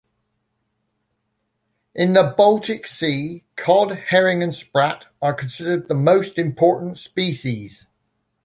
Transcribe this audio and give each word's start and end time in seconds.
In 1.93 2.13
the 2.13 2.33
Baltic 2.35 2.87
Sea, 2.87 3.43
cod, 3.55 3.91
herring, 4.07 4.41
and 4.41 4.55
sprat 4.55 5.05
are 5.21 5.35
considered 5.35 5.87
the 5.89 5.93
most 5.93 6.39
important 6.39 6.97
species. 6.97 7.85